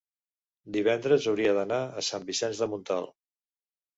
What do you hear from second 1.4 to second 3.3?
d'anar a Sant Vicenç de Montalt.